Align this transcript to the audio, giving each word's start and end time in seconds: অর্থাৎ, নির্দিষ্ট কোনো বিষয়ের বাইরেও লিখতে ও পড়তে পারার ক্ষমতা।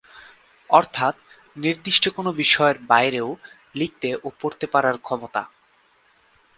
অর্থাৎ, 0.69 1.15
নির্দিষ্ট 1.55 2.03
কোনো 2.09 2.29
বিষয়ের 2.33 2.77
বাইরেও 2.87 3.29
লিখতে 3.75 4.09
ও 4.23 4.27
পড়তে 4.41 4.65
পারার 4.67 4.97
ক্ষমতা। 4.97 5.41